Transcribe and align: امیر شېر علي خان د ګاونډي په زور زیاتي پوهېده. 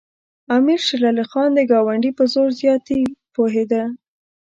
امیر 0.57 0.79
شېر 0.87 1.01
علي 1.09 1.25
خان 1.31 1.49
د 1.55 1.59
ګاونډي 1.71 2.11
په 2.17 2.23
زور 2.33 2.49
زیاتي 2.61 2.99
پوهېده. 3.33 3.83